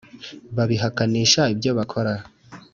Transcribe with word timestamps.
Babihakanisha 0.55 1.41
ibyo 1.53 1.71
bakora 1.77 2.13